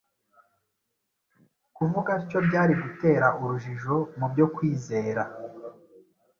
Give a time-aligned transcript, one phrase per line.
[1.75, 5.23] Kuvuga atyo byari gutera urujijo mu byo kwizera;